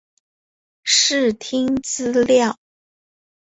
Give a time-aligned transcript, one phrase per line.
[0.83, 2.57] 视听资料